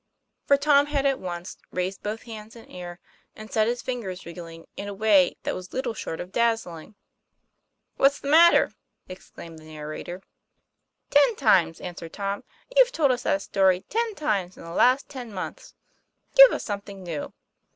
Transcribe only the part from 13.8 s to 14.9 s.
ten times in the